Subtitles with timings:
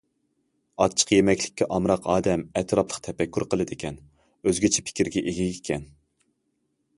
[0.83, 4.01] ئاچچىق يېمەكلىككە ئامراق ئادەم ئەتراپلىق تەپەككۇر قىلدىكەن،
[4.49, 5.87] ئۆزگىچە پىكىرگە ئىگە ئىكەن.